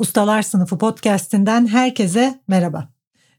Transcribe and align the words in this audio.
Ustalar 0.00 0.42
Sınıfı 0.42 0.78
podcast'inden 0.78 1.66
herkese 1.66 2.40
merhaba. 2.48 2.88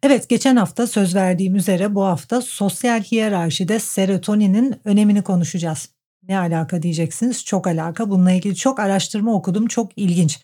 Evet 0.04 0.30
geçen 0.30 0.56
hafta 0.56 0.88
söz 0.88 1.16
verdiğim 1.16 1.56
üzere 1.56 1.96
bu 1.96 2.04
hafta 2.04 2.42
sosyal 2.42 3.02
hiyerarşide 3.02 3.80
serotoninin 3.80 4.76
önemini 4.86 5.22
konuşacağız. 5.22 5.90
Ne 6.28 6.40
alaka 6.40 6.82
diyeceksiniz? 6.82 7.46
Çok 7.46 7.68
alaka. 7.68 8.10
Bununla 8.10 8.32
ilgili 8.32 8.56
çok 8.56 8.80
araştırma 8.80 9.34
okudum. 9.34 9.68
Çok 9.68 9.92
ilginç. 9.96 10.40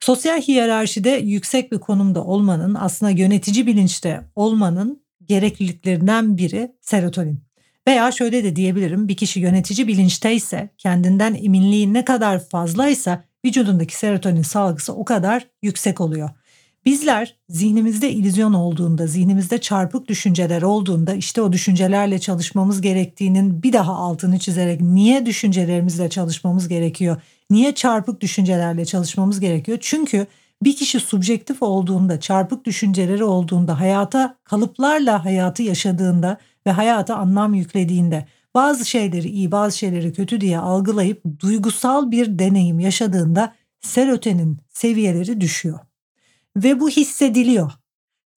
Sosyal 0.00 0.40
hiyerarşide 0.40 1.10
yüksek 1.10 1.72
bir 1.72 1.78
konumda 1.78 2.24
olmanın 2.24 2.74
aslında 2.74 3.10
yönetici 3.10 3.66
bilinçte 3.66 4.20
olmanın 4.36 5.02
gerekliliklerinden 5.24 6.36
biri 6.36 6.72
serotonin. 6.80 7.44
Veya 7.88 8.12
şöyle 8.12 8.44
de 8.44 8.56
diyebilirim 8.56 9.08
bir 9.08 9.16
kişi 9.16 9.40
yönetici 9.40 9.88
bilinçteyse 9.88 10.70
kendinden 10.78 11.34
eminliği 11.34 11.94
ne 11.94 12.04
kadar 12.04 12.48
fazlaysa 12.48 13.29
vücudundaki 13.44 13.96
serotonin 13.96 14.42
salgısı 14.42 14.94
o 14.94 15.04
kadar 15.04 15.46
yüksek 15.62 16.00
oluyor. 16.00 16.30
Bizler 16.86 17.36
zihnimizde 17.48 18.12
ilizyon 18.12 18.52
olduğunda, 18.52 19.06
zihnimizde 19.06 19.58
çarpık 19.58 20.08
düşünceler 20.08 20.62
olduğunda 20.62 21.14
işte 21.14 21.42
o 21.42 21.52
düşüncelerle 21.52 22.18
çalışmamız 22.18 22.80
gerektiğinin 22.80 23.62
bir 23.62 23.72
daha 23.72 23.94
altını 23.94 24.38
çizerek 24.38 24.80
niye 24.80 25.26
düşüncelerimizle 25.26 26.10
çalışmamız 26.10 26.68
gerekiyor? 26.68 27.22
Niye 27.50 27.74
çarpık 27.74 28.20
düşüncelerle 28.20 28.84
çalışmamız 28.84 29.40
gerekiyor? 29.40 29.78
Çünkü 29.80 30.26
bir 30.62 30.76
kişi 30.76 31.00
subjektif 31.00 31.62
olduğunda, 31.62 32.20
çarpık 32.20 32.64
düşünceleri 32.64 33.24
olduğunda, 33.24 33.80
hayata 33.80 34.36
kalıplarla 34.44 35.24
hayatı 35.24 35.62
yaşadığında 35.62 36.36
ve 36.66 36.70
hayata 36.70 37.16
anlam 37.16 37.54
yüklediğinde 37.54 38.26
bazı 38.54 38.84
şeyleri 38.84 39.28
iyi, 39.28 39.52
bazı 39.52 39.78
şeyleri 39.78 40.12
kötü 40.12 40.40
diye 40.40 40.58
algılayıp 40.58 41.22
duygusal 41.40 42.10
bir 42.10 42.38
deneyim 42.38 42.80
yaşadığında 42.80 43.54
serotonin 43.80 44.58
seviyeleri 44.68 45.40
düşüyor. 45.40 45.78
Ve 46.56 46.80
bu 46.80 46.90
hissediliyor. 46.90 47.72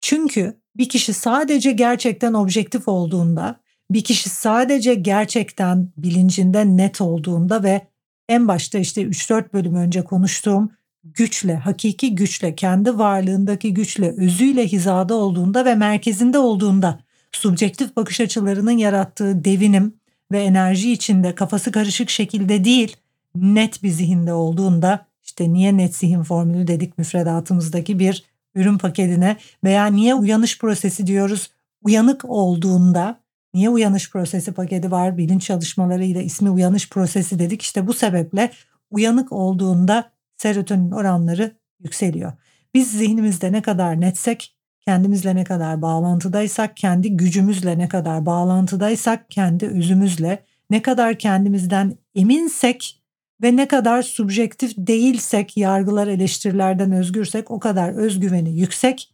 Çünkü 0.02 0.62
bir 0.76 0.90
kişi 0.90 1.14
sadece 1.14 1.72
gerçekten 1.72 2.34
objektif 2.34 2.88
olduğunda, 2.88 3.60
bir 3.92 4.04
kişi 4.04 4.30
sadece 4.30 4.94
gerçekten 4.94 5.92
bilincinde 5.98 6.78
net 6.78 7.02
olduğunda 7.02 7.64
ve 7.64 7.88
en 8.30 8.48
başta 8.48 8.80
işte 8.80 9.02
3-4 9.02 9.54
bölüm 9.54 9.76
önce 9.76 10.04
konuştuğum 10.04 10.72
güçle, 11.04 11.56
hakiki 11.56 12.16
güçle, 12.16 12.56
kendi 12.56 12.98
varlığındaki 12.98 13.74
güçle, 13.74 14.16
özüyle 14.18 14.68
hizada 14.68 15.16
olduğunda 15.16 15.66
ve 15.66 15.76
merkezinde 15.76 16.38
olduğunda 16.38 17.00
subjektif 17.32 17.96
bakış 17.96 18.22
açılarının 18.22 18.78
yarattığı 18.78 19.44
devinim 19.46 20.01
ve 20.32 20.44
enerji 20.44 20.92
içinde 20.92 21.36
kafası 21.36 21.72
karışık 21.72 22.10
şekilde 22.10 22.64
değil, 22.64 22.98
net 23.36 23.84
bir 23.84 23.90
zihinde 23.90 24.34
olduğunda 24.34 25.06
işte 25.24 25.54
niye 25.54 25.78
net 25.78 25.96
zihin 25.96 26.24
formülü 26.24 26.68
dedik 26.68 26.98
müfredatımızdaki 26.98 28.00
bir 28.00 28.24
ürün 28.56 28.78
paketine 28.78 29.38
veya 29.64 29.86
niye 29.86 30.16
uyanış 30.16 30.60
prosesi 30.60 31.08
diyoruz 31.08 31.52
uyanık 31.84 32.26
olduğunda 32.26 33.20
niye 33.54 33.70
uyanış 33.70 34.12
prosesi 34.12 34.52
paketi 34.52 34.92
var 34.92 35.18
bilinç 35.18 35.44
çalışmalarıyla 35.44 36.22
ismi 36.22 36.50
uyanış 36.50 36.90
prosesi 36.90 37.40
dedik 37.40 37.62
işte 37.62 37.88
bu 37.88 37.94
sebeple 37.94 38.52
uyanık 38.92 39.32
olduğunda 39.32 40.12
serotonin 40.38 40.92
oranları 40.92 41.52
yükseliyor. 41.80 42.32
Biz 42.74 42.92
zihnimizde 42.92 43.52
ne 43.52 43.62
kadar 43.62 44.02
netsek 44.02 44.56
kendimizle 44.82 45.36
ne 45.36 45.44
kadar 45.44 45.82
bağlantıdaysak, 45.82 46.78
kendi 46.78 47.18
gücümüzle 47.18 47.78
ne 47.78 47.88
kadar 47.88 48.26
bağlantıdaysak, 48.26 49.32
kendi 49.32 49.68
özümüzle 49.68 50.46
ne 50.70 50.82
kadar 50.82 51.18
kendimizden 51.18 51.98
eminsek 52.16 53.02
ve 53.44 53.56
ne 53.56 53.68
kadar 53.68 54.02
subjektif 54.02 54.74
değilsek, 54.78 55.58
yargılar 55.58 56.08
eleştirilerden 56.08 56.92
özgürsek 56.92 57.52
o 57.52 57.60
kadar 57.60 57.94
özgüveni 57.94 58.60
yüksek, 58.60 59.14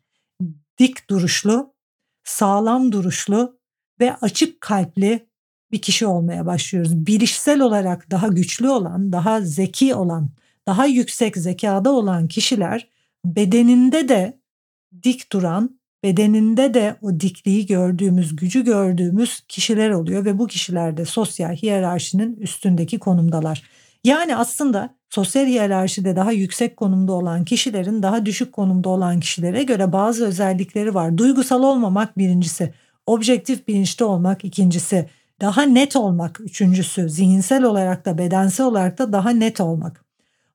dik 0.80 1.10
duruşlu, 1.10 1.74
sağlam 2.24 2.92
duruşlu 2.92 3.60
ve 4.00 4.16
açık 4.16 4.62
kalpli 4.62 5.28
bir 5.72 5.82
kişi 5.82 6.08
olmaya 6.08 6.46
başlıyoruz. 6.46 7.06
Bilişsel 7.06 7.62
olarak 7.62 8.12
daha 8.12 8.28
güçlü 8.28 8.70
olan, 8.70 9.12
daha 9.12 9.42
zeki 9.42 9.96
olan, 9.96 10.30
daha 10.68 10.86
yüksek 10.86 11.38
zekada 11.38 11.92
olan 11.92 12.28
kişiler 12.28 12.90
bedeninde 13.26 14.10
de 14.10 14.40
dik 15.04 15.32
duran, 15.32 15.80
bedeninde 16.04 16.74
de 16.74 16.96
o 17.02 17.20
dikliği 17.20 17.66
gördüğümüz, 17.66 18.36
gücü 18.36 18.64
gördüğümüz 18.64 19.42
kişiler 19.48 19.90
oluyor 19.90 20.26
ve 20.26 20.40
bu 20.40 20.48
kişiler 20.48 20.98
de 20.98 21.06
sosyal 21.06 21.56
hiyerarşinin 21.56 22.36
üstündeki 22.36 23.00
konumdalar. 23.00 23.64
Yani 24.04 24.36
aslında 24.36 24.96
sosyal 25.10 25.46
hiyerarşide 25.46 26.16
daha 26.16 26.32
yüksek 26.32 26.78
konumda 26.78 27.14
olan 27.14 27.46
kişilerin 27.46 28.04
daha 28.04 28.26
düşük 28.26 28.54
konumda 28.54 28.90
olan 28.90 29.20
kişilere 29.20 29.64
göre 29.64 29.92
bazı 29.92 30.26
özellikleri 30.26 30.96
var. 30.96 31.18
Duygusal 31.18 31.64
olmamak 31.64 32.18
birincisi, 32.18 32.74
objektif 33.06 33.68
bilinçli 33.68 34.06
olmak 34.06 34.46
ikincisi, 34.46 35.10
daha 35.42 35.62
net 35.62 35.96
olmak 35.96 36.42
üçüncüsü, 36.42 37.10
zihinsel 37.10 37.64
olarak 37.64 38.06
da 38.06 38.18
bedensel 38.18 38.66
olarak 38.66 38.98
da 38.98 39.14
daha 39.14 39.30
net 39.30 39.62
olmak. 39.62 40.06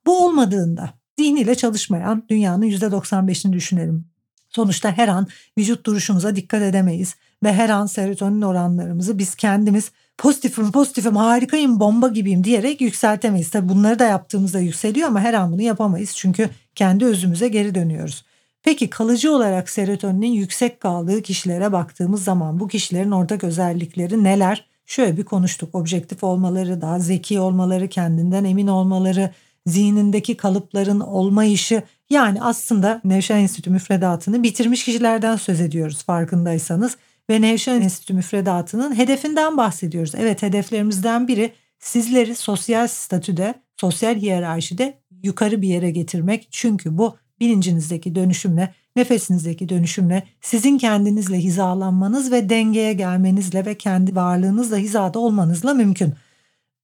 Bu 0.06 0.26
olmadığında 0.26 0.90
zihniyle 1.18 1.54
çalışmayan 1.54 2.24
dünyanın 2.28 2.66
%95'ini 2.66 3.52
düşünelim. 3.52 4.11
Sonuçta 4.54 4.92
her 4.96 5.08
an 5.08 5.26
vücut 5.58 5.86
duruşumuza 5.86 6.36
dikkat 6.36 6.62
edemeyiz 6.62 7.16
ve 7.42 7.52
her 7.52 7.68
an 7.68 7.86
serotonin 7.86 8.42
oranlarımızı 8.42 9.18
biz 9.18 9.34
kendimiz 9.34 9.90
pozitifim 10.18 10.72
pozitifim 10.72 11.16
harikayım 11.16 11.80
bomba 11.80 12.08
gibiyim 12.08 12.44
diyerek 12.44 12.80
yükseltemeyiz. 12.80 13.50
Tabi 13.50 13.68
bunları 13.68 13.98
da 13.98 14.04
yaptığımızda 14.04 14.60
yükseliyor 14.60 15.08
ama 15.08 15.20
her 15.20 15.34
an 15.34 15.52
bunu 15.52 15.62
yapamayız 15.62 16.12
çünkü 16.16 16.50
kendi 16.74 17.04
özümüze 17.04 17.48
geri 17.48 17.74
dönüyoruz. 17.74 18.24
Peki 18.62 18.90
kalıcı 18.90 19.32
olarak 19.32 19.70
serotoninin 19.70 20.32
yüksek 20.32 20.80
kaldığı 20.80 21.22
kişilere 21.22 21.72
baktığımız 21.72 22.24
zaman 22.24 22.60
bu 22.60 22.68
kişilerin 22.68 23.10
ortak 23.10 23.44
özellikleri 23.44 24.24
neler? 24.24 24.66
Şöyle 24.86 25.16
bir 25.16 25.24
konuştuk. 25.24 25.74
Objektif 25.74 26.24
olmaları, 26.24 26.80
daha 26.80 26.98
zeki 26.98 27.40
olmaları, 27.40 27.88
kendinden 27.88 28.44
emin 28.44 28.66
olmaları, 28.66 29.30
zihnindeki 29.66 30.36
kalıpların 30.36 31.00
olmayışı 31.00 31.82
yani 32.12 32.42
aslında 32.42 33.00
Nevşehir 33.04 33.38
Enstitü 33.38 33.70
müfredatını 33.70 34.42
bitirmiş 34.42 34.84
kişilerden 34.84 35.36
söz 35.36 35.60
ediyoruz 35.60 36.02
farkındaysanız 36.02 36.96
ve 37.30 37.40
Nevşehir 37.40 37.80
Enstitü 37.80 38.14
müfredatının 38.14 38.98
hedefinden 38.98 39.56
bahsediyoruz. 39.56 40.12
Evet 40.14 40.42
hedeflerimizden 40.42 41.28
biri 41.28 41.52
sizleri 41.78 42.34
sosyal 42.34 42.88
statüde, 42.88 43.54
sosyal 43.76 44.16
hiyerarşide 44.16 44.98
yukarı 45.22 45.62
bir 45.62 45.68
yere 45.68 45.90
getirmek. 45.90 46.48
Çünkü 46.50 46.98
bu 46.98 47.16
bilincinizdeki 47.40 48.14
dönüşümle, 48.14 48.74
nefesinizdeki 48.96 49.68
dönüşümle, 49.68 50.22
sizin 50.40 50.78
kendinizle 50.78 51.38
hizalanmanız 51.38 52.32
ve 52.32 52.48
dengeye 52.48 52.92
gelmenizle 52.92 53.66
ve 53.66 53.74
kendi 53.74 54.16
varlığınızla 54.16 54.76
hizada 54.76 55.18
olmanızla 55.18 55.74
mümkün. 55.74 56.14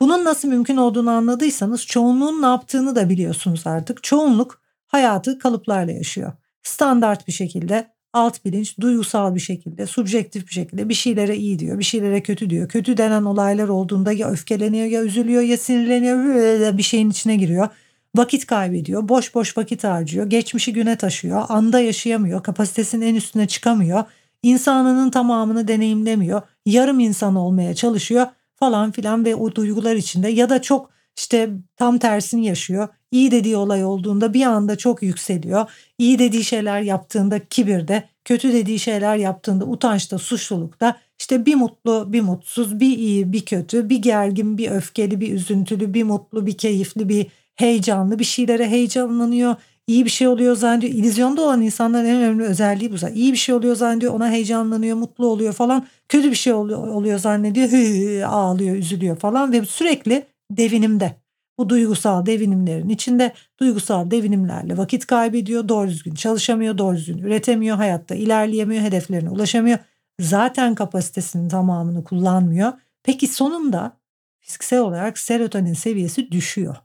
Bunun 0.01 0.25
nasıl 0.25 0.49
mümkün 0.49 0.77
olduğunu 0.77 1.11
anladıysanız 1.11 1.87
çoğunluğun 1.87 2.43
ne 2.43 2.47
yaptığını 2.47 2.97
da 2.97 3.11
biliyorsunuz 3.11 3.67
artık. 3.67 4.03
Çoğunluk 4.03 4.61
hayatı 4.89 5.39
kalıplarla 5.39 5.93
yaşıyor. 5.93 6.33
Standart 6.63 7.27
bir 7.27 7.33
şekilde 7.33 7.91
alt 8.13 8.45
bilinç 8.45 8.81
duygusal 8.81 9.35
bir 9.35 9.41
şekilde, 9.41 9.87
subjektif 9.87 10.47
bir 10.47 10.53
şekilde 10.53 10.89
bir 10.89 10.95
şeylere 10.95 11.37
iyi 11.37 11.59
diyor, 11.59 11.79
bir 11.79 11.85
şeylere 11.85 12.23
kötü 12.23 12.51
diyor. 12.51 12.69
Kötü 12.69 12.97
denen 12.97 13.23
olaylar 13.23 13.69
olduğunda 13.69 14.13
ya 14.13 14.31
öfkeleniyor 14.31 14.87
ya 14.87 15.03
üzülüyor 15.03 15.43
ya 15.43 15.57
sinirleniyor 15.57 16.79
bir 16.79 16.83
şeyin 16.83 17.11
içine 17.11 17.37
giriyor. 17.37 17.69
Vakit 18.17 18.47
kaybediyor, 18.47 19.09
boş 19.09 19.35
boş 19.35 19.59
vakit 19.59 19.85
harcıyor, 19.85 20.27
geçmişi 20.27 20.73
güne 20.73 20.97
taşıyor, 20.97 21.45
anda 21.49 21.81
yaşayamıyor, 21.81 22.43
kapasitesinin 22.43 23.07
en 23.07 23.15
üstüne 23.15 23.49
çıkamıyor, 23.49 24.05
insanının 24.43 25.11
tamamını 25.11 25.69
deneyimlemiyor, 25.69 26.43
yarım 26.67 27.01
insan 27.01 27.37
olmaya 27.37 27.75
çalışıyor 27.75 28.27
falan 28.55 28.91
filan 28.91 29.25
ve 29.25 29.35
o 29.35 29.55
duygular 29.55 29.97
içinde 29.97 30.29
ya 30.29 30.51
da 30.51 30.63
çok 30.63 30.91
işte 31.19 31.51
tam 31.77 31.99
tersini 31.99 32.47
yaşıyor. 32.47 32.89
İyi 33.11 33.31
dediği 33.31 33.57
olay 33.57 33.85
olduğunda 33.85 34.35
bir 34.35 34.43
anda 34.43 34.77
çok 34.77 35.03
yükseliyor. 35.03 35.71
İyi 35.99 36.19
dediği 36.19 36.45
şeyler 36.45 36.81
yaptığında 36.81 37.47
kibirde, 37.47 38.05
kötü 38.25 38.53
dediği 38.53 38.79
şeyler 38.79 39.17
yaptığında 39.17 39.65
utançta, 39.65 40.19
suçlulukta 40.19 40.97
işte 41.19 41.47
bir 41.47 41.55
mutlu, 41.55 42.13
bir 42.13 42.21
mutsuz, 42.21 42.81
bir 42.81 42.99
iyi, 42.99 43.33
bir 43.33 43.45
kötü, 43.45 43.89
bir 43.89 44.03
gergin, 44.03 44.59
bir 44.59 44.71
öfkeli, 44.71 45.21
bir 45.21 45.33
üzüntülü, 45.33 45.95
bir 45.95 46.03
mutlu, 46.03 46.47
bir 46.47 46.59
keyifli, 46.59 47.09
bir 47.09 47.27
heyecanlı 47.55 48.19
bir 48.19 48.25
şeylere 48.25 48.69
heyecanlanıyor. 48.69 49.57
İyi 49.87 50.05
bir 50.05 50.11
şey 50.11 50.29
oluyor 50.29 50.57
zannediyor. 50.57 50.93
İllüzyonda 50.93 51.43
olan 51.43 51.63
insanların 51.63 52.05
en 52.05 52.17
önemli 52.17 52.45
özelliği 52.45 52.93
bu 52.93 52.97
zaten. 52.97 53.15
İyi 53.15 53.33
bir 53.33 53.39
şey 53.39 53.55
oluyor 53.55 53.77
zannediyor, 53.77 54.15
ona 54.15 54.31
heyecanlanıyor, 54.31 54.97
mutlu 54.97 55.27
oluyor 55.27 55.53
falan. 55.53 55.87
Kötü 56.09 56.31
bir 56.31 56.37
şey 56.37 56.53
oluyor, 56.53 56.89
oluyor 56.89 57.19
zannediyor, 57.19 57.69
hı, 57.69 58.27
ağlıyor, 58.27 58.77
üzülüyor 58.77 59.17
falan 59.17 59.53
ve 59.53 59.65
sürekli 59.65 60.27
devinimde. 60.51 61.17
Bu 61.59 61.69
duygusal 61.69 62.27
devinimlerin 62.27 62.89
içinde 62.89 63.33
duygusal 63.61 64.11
devinimlerle 64.11 64.77
vakit 64.77 65.07
kaybediyor, 65.07 65.69
doğru 65.69 65.89
düzgün 65.89 66.15
çalışamıyor, 66.15 66.79
doğru 66.79 66.97
düzgün 66.97 67.19
üretemiyor, 67.19 67.77
hayatta 67.77 68.15
ilerleyemiyor, 68.15 68.83
hedeflerine 68.83 69.31
ulaşamıyor. 69.31 69.79
Zaten 70.21 70.75
kapasitesinin 70.75 71.49
tamamını 71.49 72.05
kullanmıyor. 72.05 72.73
Peki 73.03 73.27
sonunda 73.27 73.97
fiziksel 74.41 74.81
olarak 74.81 75.19
serotonin 75.19 75.75
seviyesi 75.75 76.31
düşüyor. 76.33 76.77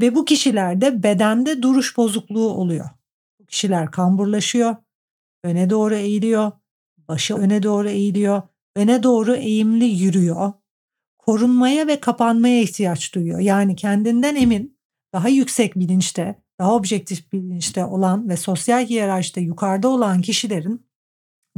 Ve 0.00 0.14
bu 0.14 0.24
kişilerde 0.24 1.02
bedende 1.02 1.62
duruş 1.62 1.96
bozukluğu 1.96 2.48
oluyor. 2.48 2.88
Bu 3.40 3.46
kişiler 3.46 3.90
kamburlaşıyor, 3.90 4.76
öne 5.44 5.70
doğru 5.70 5.94
eğiliyor, 5.94 6.52
başı 7.08 7.34
öne 7.34 7.62
doğru 7.62 7.88
eğiliyor, 7.88 8.42
öne 8.76 9.02
doğru 9.02 9.34
eğimli 9.34 9.84
yürüyor 9.84 10.52
korunmaya 11.26 11.86
ve 11.86 12.00
kapanmaya 12.00 12.60
ihtiyaç 12.60 13.14
duyuyor. 13.14 13.38
Yani 13.40 13.76
kendinden 13.76 14.34
emin, 14.34 14.78
daha 15.12 15.28
yüksek 15.28 15.76
bilinçte, 15.76 16.42
daha 16.58 16.74
objektif 16.74 17.32
bilinçte 17.32 17.84
olan 17.84 18.28
ve 18.28 18.36
sosyal 18.36 18.86
hiyerarşide 18.86 19.40
yukarıda 19.40 19.88
olan 19.88 20.20
kişilerin 20.20 20.86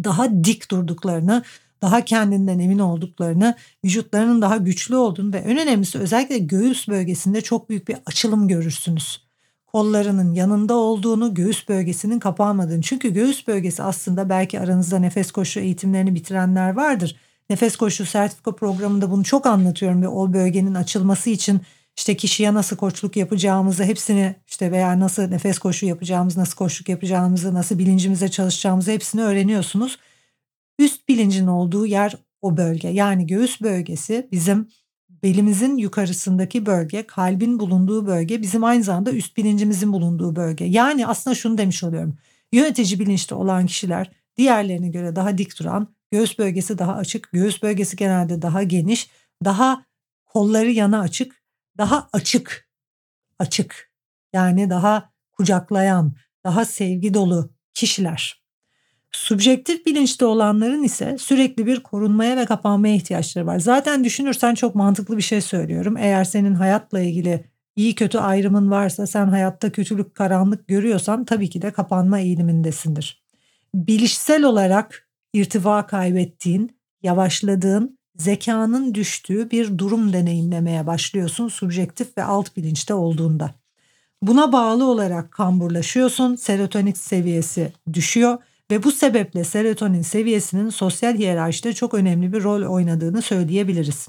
daha 0.05 0.45
dik 0.45 0.71
durduklarını, 0.71 1.43
daha 1.83 2.05
kendinden 2.05 2.59
emin 2.59 2.79
olduklarını, 2.79 3.55
vücutlarının 3.85 4.43
daha 4.43 4.57
güçlü 4.57 4.97
olduğunu 4.97 5.33
ve 5.33 5.39
en 5.39 5.59
önemlisi 5.59 5.99
özellikle 5.99 6.39
göğüs 6.39 6.89
bölgesinde 6.89 7.41
çok 7.41 7.69
büyük 7.69 7.89
bir 7.89 7.97
açılım 8.07 8.49
görürsünüz. 8.49 9.29
Kollarının 9.67 10.35
yanında 10.35 10.75
olduğunu, 10.75 11.35
göğüs 11.35 11.69
bölgesinin 11.69 12.19
kapanmadığını. 12.19 12.83
Çünkü 12.83 13.15
göğüs 13.15 13.49
bölgesi 13.49 13.83
aslında 13.83 14.29
belki 14.29 14.61
aranızda 14.61 14.99
nefes 14.99 15.33
koşu 15.33 15.61
eğitimlerini 15.61 16.15
bitirenler 16.15 16.71
vardır 16.71 17.17
Nefes 17.51 17.77
koçluğu 17.77 18.07
sertifika 18.07 18.57
programında 18.57 19.11
bunu 19.11 19.25
çok 19.25 19.47
anlatıyorum 19.47 20.03
ve 20.03 20.09
o 20.09 20.33
bölgenin 20.33 20.75
açılması 20.75 21.31
için 21.31 21.61
işte 21.97 22.17
kişiye 22.17 22.55
nasıl 22.55 22.77
koçluk 22.77 23.17
yapacağımızı 23.17 23.85
hepsini 23.85 24.37
işte 24.47 24.73
veya 24.73 25.01
nasıl 25.01 25.23
nefes 25.23 25.59
koşu 25.59 25.87
yapacağımız, 25.87 26.37
nasıl 26.37 26.57
koçluk 26.57 26.89
yapacağımızı, 26.89 27.55
nasıl 27.55 27.79
bilincimize 27.79 28.29
çalışacağımızı 28.29 28.91
hepsini 28.91 29.23
öğreniyorsunuz. 29.23 29.99
Üst 30.79 31.09
bilincin 31.09 31.47
olduğu 31.47 31.87
yer 31.87 32.17
o 32.43 32.57
bölge. 32.57 32.89
Yani 32.89 33.27
göğüs 33.27 33.61
bölgesi 33.61 34.29
bizim 34.33 34.69
belimizin 35.23 35.77
yukarısındaki 35.77 36.67
bölge, 36.67 37.07
kalbin 37.07 37.59
bulunduğu 37.59 38.07
bölge 38.07 38.43
bizim 38.43 38.65
aynı 38.65 38.83
zamanda 38.83 39.13
üst 39.13 39.37
bilincimizin 39.37 39.93
bulunduğu 39.93 40.37
bölge. 40.37 40.65
Yani 40.65 41.07
aslında 41.07 41.35
şunu 41.35 41.59
demiş 41.59 41.85
oluyorum. 41.85 42.19
Yönetici 42.53 43.01
bilinçte 43.01 43.35
olan 43.35 43.67
kişiler 43.67 44.11
diğerlerine 44.37 44.89
göre 44.89 45.17
daha 45.17 45.39
dik 45.39 45.59
duran, 45.61 45.89
Göğüs 46.11 46.39
bölgesi 46.39 46.79
daha 46.79 46.95
açık. 46.95 47.31
Göğüs 47.33 47.63
bölgesi 47.63 47.97
genelde 47.97 48.43
daha 48.43 48.63
geniş. 48.63 49.11
Daha 49.45 49.85
kolları 50.27 50.71
yana 50.71 51.01
açık. 51.01 51.43
Daha 51.79 52.09
açık. 52.13 52.69
Açık. 53.39 53.91
Yani 54.33 54.71
daha 54.71 55.13
kucaklayan, 55.33 56.15
daha 56.45 56.65
sevgi 56.65 57.15
dolu 57.15 57.51
kişiler. 57.75 58.43
Subjektif 59.13 59.87
bilinçte 59.87 60.25
olanların 60.25 60.83
ise 60.83 61.17
sürekli 61.19 61.67
bir 61.67 61.83
korunmaya 61.83 62.37
ve 62.37 62.47
kapanmaya 62.47 62.95
ihtiyaçları 62.95 63.47
var. 63.47 63.59
Zaten 63.59 64.05
düşünürsen 64.05 64.55
çok 64.55 64.75
mantıklı 64.75 65.17
bir 65.17 65.23
şey 65.23 65.41
söylüyorum. 65.41 65.97
Eğer 65.97 66.25
senin 66.25 66.55
hayatla 66.55 67.01
ilgili 67.01 67.45
iyi 67.77 67.95
kötü 67.95 68.19
ayrımın 68.19 68.71
varsa 68.71 69.07
sen 69.07 69.27
hayatta 69.27 69.73
kötülük, 69.73 70.15
karanlık 70.15 70.69
görüyorsan 70.69 71.25
tabii 71.25 71.51
ki 71.51 71.63
de 71.63 71.71
kapanma 71.71 72.19
eğilimindesindir. 72.19 73.23
Bilişsel 73.75 74.45
olarak 74.45 75.08
irtifa 75.39 75.87
kaybettiğin, 75.87 76.79
yavaşladığın, 77.03 77.99
zekanın 78.17 78.95
düştüğü 78.95 79.51
bir 79.51 79.79
durum 79.79 80.13
deneyimlemeye 80.13 80.87
başlıyorsun 80.87 81.49
subjektif 81.49 82.19
ve 82.19 82.25
alt 82.25 82.57
bilinçte 82.57 82.95
olduğunda. 82.95 83.55
Buna 84.23 84.53
bağlı 84.53 84.85
olarak 84.85 85.33
kamburlaşıyorsun, 85.33 86.37
serotonin 86.37 86.93
seviyesi 86.93 87.73
düşüyor 87.93 88.39
ve 88.71 88.83
bu 88.83 88.93
sebeple 88.93 89.45
serotonin 89.45 90.03
seviyesinin 90.03 90.71
sosyal 90.71 91.17
hiyerarşide 91.17 91.73
çok 91.73 91.95
önemli 91.95 92.33
bir 92.33 92.43
rol 92.43 92.63
oynadığını 92.63 93.23
söyleyebiliriz. 93.23 94.09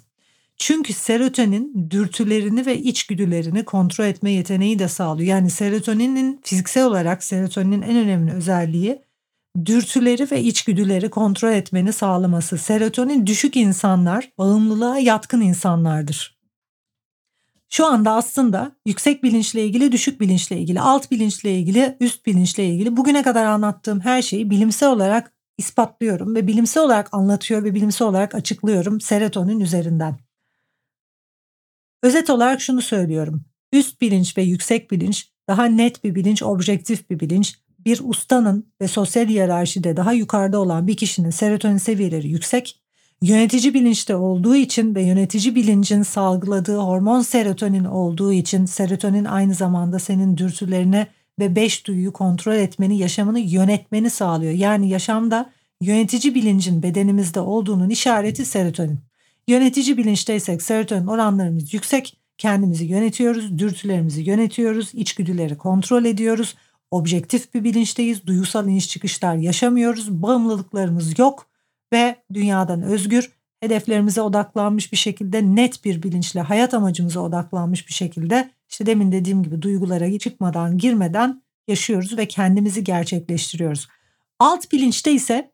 Çünkü 0.57 0.93
serotonin 0.93 1.87
dürtülerini 1.91 2.65
ve 2.65 2.77
içgüdülerini 2.77 3.65
kontrol 3.65 4.05
etme 4.05 4.31
yeteneği 4.31 4.79
de 4.79 4.87
sağlıyor. 4.87 5.29
Yani 5.29 5.49
serotoninin 5.49 6.39
fiziksel 6.43 6.85
olarak 6.85 7.23
serotoninin 7.23 7.81
en 7.81 7.97
önemli 7.97 8.31
özelliği 8.31 9.01
dürtüleri 9.65 10.31
ve 10.31 10.43
içgüdüleri 10.43 11.09
kontrol 11.09 11.51
etmeni 11.51 11.93
sağlaması. 11.93 12.57
Serotonin 12.57 13.27
düşük 13.27 13.55
insanlar 13.55 14.31
bağımlılığa 14.37 14.99
yatkın 14.99 15.41
insanlardır. 15.41 16.39
Şu 17.69 17.85
anda 17.85 18.11
aslında 18.11 18.71
yüksek 18.85 19.23
bilinçle 19.23 19.65
ilgili, 19.65 19.91
düşük 19.91 20.21
bilinçle 20.21 20.57
ilgili, 20.57 20.81
alt 20.81 21.11
bilinçle 21.11 21.55
ilgili, 21.55 21.97
üst 21.99 22.25
bilinçle 22.25 22.65
ilgili 22.65 22.97
bugüne 22.97 23.23
kadar 23.23 23.45
anlattığım 23.45 23.99
her 23.99 24.21
şeyi 24.21 24.49
bilimsel 24.49 24.89
olarak 24.89 25.33
ispatlıyorum 25.57 26.35
ve 26.35 26.47
bilimsel 26.47 26.83
olarak 26.83 27.13
anlatıyor 27.13 27.63
ve 27.63 27.75
bilimsel 27.75 28.07
olarak 28.07 28.35
açıklıyorum 28.35 29.01
serotonin 29.01 29.59
üzerinden. 29.59 30.17
Özet 32.03 32.29
olarak 32.29 32.61
şunu 32.61 32.81
söylüyorum. 32.81 33.45
Üst 33.73 34.01
bilinç 34.01 34.37
ve 34.37 34.41
yüksek 34.41 34.91
bilinç 34.91 35.31
daha 35.49 35.65
net 35.65 36.03
bir 36.03 36.15
bilinç, 36.15 36.43
objektif 36.43 37.09
bir 37.09 37.19
bilinç, 37.19 37.59
bir 37.85 38.01
ustanın 38.03 38.65
ve 38.81 38.87
sosyal 38.87 39.27
hiyerarşide 39.27 39.97
daha 39.97 40.13
yukarıda 40.13 40.59
olan 40.59 40.87
bir 40.87 40.97
kişinin 40.97 41.29
serotonin 41.29 41.77
seviyeleri 41.77 42.27
yüksek, 42.27 42.79
yönetici 43.21 43.73
bilinçte 43.73 44.15
olduğu 44.15 44.55
için 44.55 44.95
ve 44.95 45.01
yönetici 45.01 45.55
bilincin 45.55 46.03
salgıladığı 46.03 46.77
hormon 46.77 47.21
serotonin 47.21 47.85
olduğu 47.85 48.33
için 48.33 48.65
serotonin 48.65 49.25
aynı 49.25 49.53
zamanda 49.53 49.99
senin 49.99 50.37
dürtülerine 50.37 51.07
ve 51.39 51.55
beş 51.55 51.87
duyuyu 51.87 52.13
kontrol 52.13 52.55
etmeni, 52.55 52.97
yaşamını 52.97 53.39
yönetmeni 53.39 54.09
sağlıyor. 54.09 54.53
Yani 54.53 54.89
yaşamda 54.89 55.49
yönetici 55.81 56.35
bilincin 56.35 56.83
bedenimizde 56.83 57.39
olduğunun 57.39 57.89
işareti 57.89 58.45
serotonin. 58.45 58.99
Yönetici 59.47 59.97
bilinçteysek 59.97 60.61
serotonin 60.61 61.07
oranlarımız 61.07 61.73
yüksek, 61.73 62.17
kendimizi 62.37 62.85
yönetiyoruz, 62.85 63.59
dürtülerimizi 63.59 64.21
yönetiyoruz, 64.21 64.91
içgüdüleri 64.93 65.57
kontrol 65.57 66.05
ediyoruz 66.05 66.55
objektif 66.91 67.53
bir 67.53 67.63
bilinçteyiz. 67.63 68.25
Duygusal 68.25 68.67
iniş 68.67 68.89
çıkışlar 68.89 69.35
yaşamıyoruz. 69.35 70.11
Bağımlılıklarımız 70.21 71.19
yok 71.19 71.45
ve 71.93 72.15
dünyadan 72.33 72.81
özgür, 72.81 73.31
hedeflerimize 73.59 74.21
odaklanmış 74.21 74.91
bir 74.91 74.97
şekilde 74.97 75.55
net 75.55 75.85
bir 75.85 76.03
bilinçle 76.03 76.41
hayat 76.41 76.73
amacımıza 76.73 77.19
odaklanmış 77.19 77.87
bir 77.87 77.93
şekilde 77.93 78.51
işte 78.69 78.85
demin 78.85 79.11
dediğim 79.11 79.43
gibi 79.43 79.61
duygulara 79.61 80.19
çıkmadan 80.19 80.77
girmeden 80.77 81.43
yaşıyoruz 81.67 82.17
ve 82.17 82.27
kendimizi 82.27 82.83
gerçekleştiriyoruz. 82.83 83.87
Alt 84.39 84.71
bilinçte 84.71 85.11
ise 85.11 85.51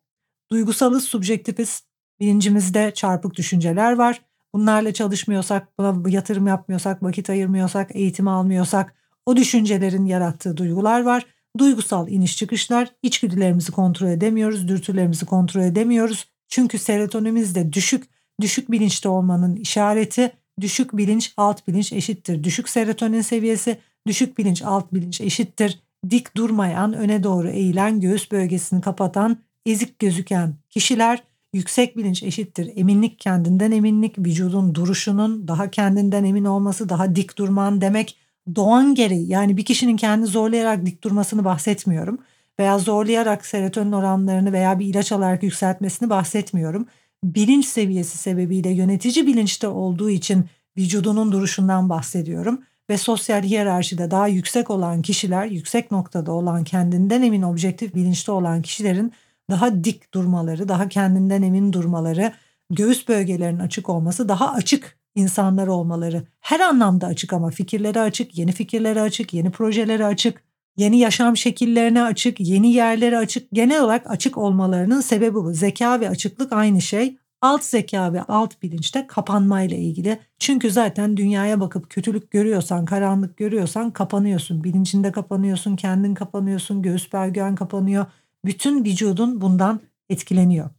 duygusalız, 0.52 1.04
subjektifiz, 1.04 1.84
bilincimizde 2.20 2.92
çarpık 2.96 3.36
düşünceler 3.36 3.94
var. 3.94 4.22
Bunlarla 4.54 4.94
çalışmıyorsak, 4.94 5.80
buna 5.80 6.10
yatırım 6.10 6.48
yapmıyorsak, 6.48 7.04
vakit 7.04 7.30
ayırmıyorsak, 7.30 7.96
eğitim 7.96 8.28
almıyorsak, 8.28 8.96
o 9.26 9.36
düşüncelerin 9.36 10.06
yarattığı 10.06 10.58
duygular 10.58 11.02
var. 11.02 11.26
Duygusal 11.58 12.08
iniş 12.08 12.38
çıkışlar, 12.38 12.92
içgüdülerimizi 13.04 13.72
kontrol 13.72 14.08
edemiyoruz, 14.08 14.68
dürtülerimizi 14.68 15.26
kontrol 15.26 15.62
edemiyoruz. 15.62 16.28
Çünkü 16.48 16.80
serotonimiz 16.80 17.56
de 17.56 17.74
düşük, 17.74 18.04
düşük 18.42 18.72
bilinçte 18.72 19.10
olmanın 19.10 19.56
işareti, 19.56 20.32
düşük 20.62 20.98
bilinç, 20.98 21.34
alt 21.38 21.68
bilinç 21.68 21.94
eşittir. 21.94 22.44
Düşük 22.44 22.70
serotonin 22.70 23.22
seviyesi, 23.22 23.78
düşük 24.08 24.38
bilinç, 24.38 24.62
alt 24.62 24.94
bilinç 24.94 25.22
eşittir. 25.22 25.80
Dik 26.10 26.38
durmayan, 26.38 26.94
öne 26.94 27.24
doğru 27.24 27.50
eğilen, 27.50 28.00
göğüs 28.00 28.32
bölgesini 28.32 28.82
kapatan, 28.82 29.38
ezik 29.66 30.00
gözüken 30.00 30.54
kişiler 30.70 31.24
yüksek 31.54 31.98
bilinç 31.98 32.24
eşittir. 32.24 32.72
Eminlik, 32.76 33.20
kendinden 33.20 33.72
eminlik, 33.72 34.20
vücudun 34.20 34.76
duruşunun 34.76 35.48
daha 35.48 35.72
kendinden 35.72 36.24
emin 36.24 36.46
olması, 36.46 36.90
daha 36.90 37.16
dik 37.16 37.38
durman 37.38 37.82
demek 37.82 38.18
doğan 38.56 38.96
gereği 38.96 39.28
yani 39.28 39.58
bir 39.58 39.66
kişinin 39.66 39.98
kendi 39.98 40.26
zorlayarak 40.26 40.86
dik 40.86 41.04
durmasını 41.04 41.46
bahsetmiyorum. 41.46 42.20
Veya 42.60 42.80
zorlayarak 42.80 43.46
serotonin 43.46 43.92
oranlarını 43.92 44.54
veya 44.54 44.80
bir 44.80 44.86
ilaç 44.86 45.12
alarak 45.12 45.44
yükseltmesini 45.44 46.10
bahsetmiyorum. 46.10 46.88
Bilinç 47.24 47.66
seviyesi 47.66 48.18
sebebiyle 48.18 48.70
yönetici 48.70 49.28
bilinçte 49.28 49.68
olduğu 49.68 50.10
için 50.10 50.46
vücudunun 50.78 51.32
duruşundan 51.32 51.90
bahsediyorum. 51.90 52.62
Ve 52.90 52.98
sosyal 52.98 53.44
hiyerarşide 53.44 54.12
daha 54.12 54.28
yüksek 54.28 54.70
olan 54.70 55.02
kişiler, 55.02 55.46
yüksek 55.46 55.92
noktada 55.92 56.32
olan 56.32 56.64
kendinden 56.64 57.22
emin 57.22 57.42
objektif 57.42 57.96
bilinçte 57.96 58.32
olan 58.32 58.62
kişilerin 58.62 59.14
daha 59.50 59.84
dik 59.84 60.14
durmaları, 60.14 60.68
daha 60.68 60.90
kendinden 60.90 61.42
emin 61.42 61.74
durmaları, 61.74 62.34
göğüs 62.70 63.08
bölgelerinin 63.08 63.60
açık 63.60 63.90
olması, 63.90 64.30
daha 64.30 64.52
açık 64.52 64.98
insanlar 65.16 65.68
olmaları. 65.68 66.24
Her 66.40 66.60
anlamda 66.60 67.08
açık 67.08 67.34
ama 67.34 67.50
fikirlere 67.50 68.02
açık, 68.02 68.38
yeni 68.38 68.52
fikirlere 68.52 69.02
açık, 69.02 69.34
yeni 69.34 69.52
projelere 69.52 70.06
açık, 70.06 70.44
yeni 70.78 71.00
yaşam 71.00 71.38
şekillerine 71.38 72.04
açık, 72.04 72.40
yeni 72.40 72.74
yerlere 72.74 73.18
açık, 73.18 73.52
genel 73.54 73.84
olarak 73.84 74.12
açık 74.12 74.38
olmalarının 74.38 75.02
sebebi 75.02 75.34
bu. 75.36 75.54
Zeka 75.54 76.00
ve 76.00 76.10
açıklık 76.10 76.54
aynı 76.54 76.82
şey. 76.82 77.18
Alt 77.42 77.64
zeka 77.64 78.14
ve 78.14 78.22
alt 78.22 78.62
bilinçte 78.62 79.08
kapanmayla 79.08 79.78
ilgili. 79.78 80.20
Çünkü 80.40 80.72
zaten 80.72 81.18
dünyaya 81.18 81.60
bakıp 81.60 81.90
kötülük 81.90 82.32
görüyorsan, 82.32 82.86
karanlık 82.86 83.38
görüyorsan 83.38 83.92
kapanıyorsun. 83.92 84.64
Bilincinde 84.64 85.12
kapanıyorsun, 85.12 85.76
kendin 85.76 86.14
kapanıyorsun, 86.14 86.82
göğüs 86.82 87.14
belgen 87.14 87.56
kapanıyor. 87.56 88.06
Bütün 88.46 88.86
vücudun 88.86 89.42
bundan 89.42 89.80
etkileniyor. 90.10 90.70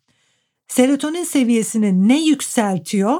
Serotonin 0.68 1.24
seviyesini 1.24 2.08
ne 2.08 2.24
yükseltiyor? 2.26 3.18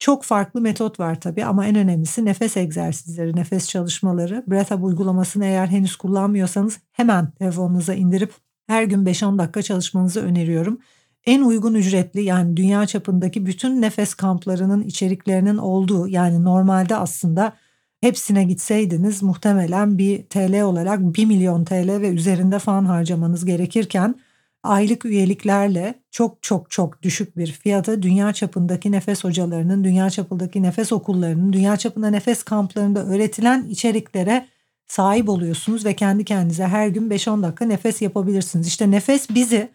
Çok 0.00 0.24
farklı 0.24 0.60
metot 0.60 1.00
var 1.00 1.20
tabii 1.20 1.44
ama 1.44 1.66
en 1.66 1.74
önemlisi 1.74 2.24
nefes 2.24 2.56
egzersizleri, 2.56 3.36
nefes 3.36 3.68
çalışmaları. 3.68 4.44
Breath 4.46 4.72
Up 4.72 4.84
uygulamasını 4.84 5.44
eğer 5.44 5.66
henüz 5.66 5.96
kullanmıyorsanız 5.96 6.78
hemen 6.92 7.30
telefonunuza 7.30 7.94
indirip 7.94 8.32
her 8.66 8.82
gün 8.84 9.04
5-10 9.04 9.38
dakika 9.38 9.62
çalışmanızı 9.62 10.20
öneriyorum. 10.20 10.78
En 11.26 11.42
uygun 11.42 11.74
ücretli 11.74 12.22
yani 12.24 12.56
dünya 12.56 12.86
çapındaki 12.86 13.46
bütün 13.46 13.82
nefes 13.82 14.14
kamplarının 14.14 14.82
içeriklerinin 14.82 15.56
olduğu 15.56 16.08
yani 16.08 16.44
normalde 16.44 16.96
aslında 16.96 17.52
hepsine 18.00 18.44
gitseydiniz 18.44 19.22
muhtemelen 19.22 19.98
bir 19.98 20.22
TL 20.22 20.62
olarak 20.62 21.00
1 21.00 21.26
milyon 21.26 21.64
TL 21.64 22.00
ve 22.00 22.08
üzerinde 22.08 22.58
falan 22.58 22.84
harcamanız 22.84 23.44
gerekirken 23.44 24.14
aylık 24.62 25.04
üyeliklerle 25.04 25.94
çok 26.10 26.42
çok 26.42 26.70
çok 26.70 27.02
düşük 27.02 27.36
bir 27.36 27.52
fiyata 27.52 28.02
dünya 28.02 28.32
çapındaki 28.32 28.92
nefes 28.92 29.24
hocalarının, 29.24 29.84
dünya 29.84 30.10
çapındaki 30.10 30.62
nefes 30.62 30.92
okullarının, 30.92 31.52
dünya 31.52 31.76
çapında 31.76 32.10
nefes 32.10 32.42
kamplarında 32.42 33.06
öğretilen 33.06 33.68
içeriklere 33.68 34.46
sahip 34.86 35.28
oluyorsunuz 35.28 35.84
ve 35.84 35.94
kendi 35.94 36.24
kendinize 36.24 36.66
her 36.66 36.88
gün 36.88 37.10
5-10 37.10 37.42
dakika 37.42 37.64
nefes 37.64 38.02
yapabilirsiniz. 38.02 38.66
İşte 38.66 38.90
nefes 38.90 39.30
bizi 39.30 39.68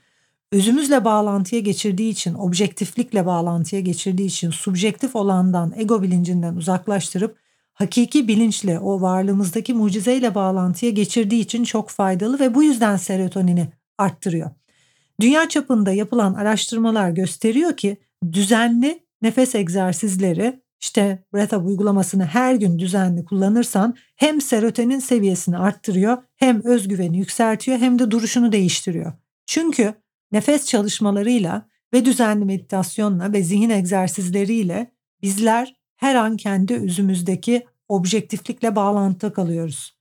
özümüzle 0.52 1.06
bağlantıya 1.06 1.62
geçirdiği 1.62 2.10
için, 2.12 2.34
objektiflikle 2.34 3.26
bağlantıya 3.26 3.82
geçirdiği 3.82 4.26
için, 4.26 4.52
subjektif 4.52 5.16
olandan, 5.16 5.74
ego 5.78 6.02
bilincinden 6.02 6.56
uzaklaştırıp 6.56 7.38
hakiki 7.74 8.28
bilinçle, 8.28 8.80
o 8.80 9.02
varlığımızdaki 9.02 9.74
mucizeyle 9.74 10.36
bağlantıya 10.36 10.92
geçirdiği 10.92 11.42
için 11.42 11.64
çok 11.64 11.90
faydalı 11.90 12.40
ve 12.40 12.56
bu 12.56 12.64
yüzden 12.64 12.98
serotonini 12.98 13.68
arttırıyor. 13.98 14.52
Dünya 15.22 15.50
çapında 15.50 15.92
yapılan 15.92 16.34
araştırmalar 16.34 17.10
gösteriyor 17.10 17.78
ki 17.78 17.98
düzenli 18.32 19.00
nefes 19.22 19.56
egzersizleri 19.56 20.62
işte 20.82 21.24
Breath 21.34 21.54
Up 21.54 21.66
uygulamasını 21.66 22.26
her 22.26 22.56
gün 22.56 22.80
düzenli 22.80 23.26
kullanırsan 23.26 23.96
hem 24.16 24.42
serotonin 24.42 25.00
seviyesini 25.00 25.58
arttırıyor 25.58 26.18
hem 26.36 26.64
özgüveni 26.64 27.18
yükseltiyor 27.18 27.78
hem 27.78 28.00
de 28.00 28.12
duruşunu 28.12 28.52
değiştiriyor. 28.52 29.14
Çünkü 29.46 29.94
nefes 30.32 30.66
çalışmalarıyla 30.66 31.70
ve 31.94 32.06
düzenli 32.06 32.46
meditasyonla 32.46 33.34
ve 33.34 33.44
zihin 33.44 33.70
egzersizleriyle 33.70 34.92
bizler 35.22 35.76
her 35.96 36.16
an 36.16 36.38
kendi 36.38 36.74
özümüzdeki 36.76 37.66
objektiflikle 37.88 38.76
bağlantıda 38.76 39.34
kalıyoruz. 39.34 39.96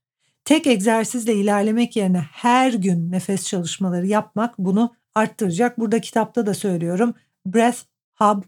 Tek 0.45 0.67
egzersizle 0.67 1.35
ilerlemek 1.35 1.95
yerine 1.95 2.19
her 2.31 2.73
gün 2.73 3.11
nefes 3.11 3.47
çalışmaları 3.47 4.07
yapmak 4.07 4.57
bunu 4.57 4.95
arttıracak. 5.15 5.79
Burada 5.79 6.01
kitapta 6.01 6.45
da 6.45 6.53
söylüyorum. 6.53 7.13
Breath 7.45 7.79
Hub, 8.15 8.43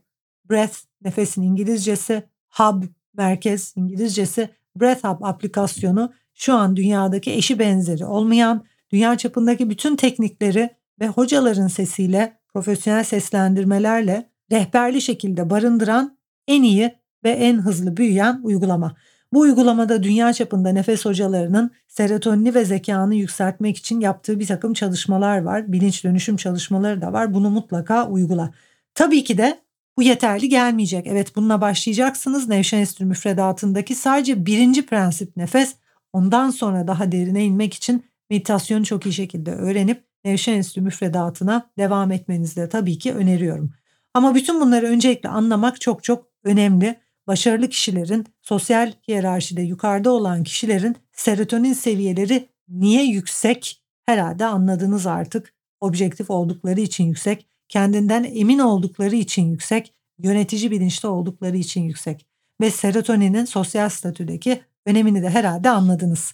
Breath 0.49 0.77
nefesin 1.01 1.41
İngilizcesi, 1.41 2.23
Hub 2.49 2.83
merkez 3.13 3.73
İngilizcesi, 3.75 4.49
Breath 4.75 5.03
Hub 5.03 5.21
aplikasyonu 5.21 6.13
şu 6.33 6.53
an 6.53 6.75
dünyadaki 6.75 7.31
eşi 7.31 7.59
benzeri 7.59 8.05
olmayan, 8.05 8.65
dünya 8.91 9.17
çapındaki 9.17 9.69
bütün 9.69 9.95
teknikleri 9.95 10.69
ve 10.99 11.07
hocaların 11.07 11.67
sesiyle, 11.67 12.37
profesyonel 12.53 13.03
seslendirmelerle 13.03 14.29
rehberli 14.51 15.01
şekilde 15.01 15.49
barındıran 15.49 16.17
en 16.47 16.63
iyi 16.63 16.95
ve 17.23 17.29
en 17.29 17.57
hızlı 17.57 17.97
büyüyen 17.97 18.39
uygulama. 18.43 18.95
Bu 19.33 19.39
uygulamada 19.39 20.03
dünya 20.03 20.33
çapında 20.33 20.69
nefes 20.69 21.05
hocalarının 21.05 21.71
serotonini 21.87 22.55
ve 22.55 22.65
zekanı 22.65 23.15
yükseltmek 23.15 23.77
için 23.77 23.99
yaptığı 23.99 24.39
bir 24.39 24.47
takım 24.47 24.73
çalışmalar 24.73 25.41
var. 25.41 25.71
Bilinç 25.71 26.03
dönüşüm 26.03 26.37
çalışmaları 26.37 27.01
da 27.01 27.13
var. 27.13 27.33
Bunu 27.33 27.49
mutlaka 27.49 28.07
uygula. 28.07 28.53
Tabii 28.95 29.23
ki 29.23 29.37
de 29.37 29.59
bu 29.97 30.03
yeterli 30.03 30.49
gelmeyecek. 30.49 31.07
Evet 31.07 31.35
bununla 31.35 31.61
başlayacaksınız. 31.61 32.47
Nevşen 32.47 32.79
Enstitü 32.79 33.05
müfredatındaki 33.05 33.95
sadece 33.95 34.45
birinci 34.45 34.85
prensip 34.85 35.37
nefes. 35.37 35.75
Ondan 36.13 36.49
sonra 36.49 36.87
daha 36.87 37.11
derine 37.11 37.45
inmek 37.45 37.73
için 37.73 38.05
meditasyonu 38.29 38.85
çok 38.85 39.05
iyi 39.05 39.13
şekilde 39.13 39.51
öğrenip 39.51 40.03
Nevşen 40.25 40.53
Enstitü 40.53 40.81
müfredatına 40.81 41.69
devam 41.77 42.11
etmenizi 42.11 42.55
de 42.55 42.69
tabii 42.69 42.97
ki 42.97 43.13
öneriyorum. 43.13 43.73
Ama 44.13 44.35
bütün 44.35 44.61
bunları 44.61 44.85
öncelikle 44.85 45.29
anlamak 45.29 45.81
çok 45.81 46.03
çok 46.03 46.25
önemli 46.43 46.99
başarılı 47.27 47.69
kişilerin 47.69 48.25
sosyal 48.41 48.91
hiyerarşide 49.07 49.61
yukarıda 49.61 50.11
olan 50.11 50.43
kişilerin 50.43 50.95
serotonin 51.13 51.73
seviyeleri 51.73 52.49
niye 52.69 53.03
yüksek? 53.03 53.83
Herhalde 54.05 54.45
anladınız 54.45 55.07
artık. 55.07 55.53
Objektif 55.81 56.29
oldukları 56.29 56.81
için 56.81 57.03
yüksek, 57.03 57.47
kendinden 57.69 58.23
emin 58.23 58.59
oldukları 58.59 59.15
için 59.15 59.51
yüksek, 59.51 59.93
yönetici 60.19 60.71
bilinçli 60.71 61.07
oldukları 61.07 61.57
için 61.57 61.81
yüksek 61.81 62.25
ve 62.61 62.71
serotoninin 62.71 63.45
sosyal 63.45 63.89
statüdeki 63.89 64.61
önemini 64.85 65.21
de 65.21 65.29
herhalde 65.29 65.69
anladınız. 65.69 66.33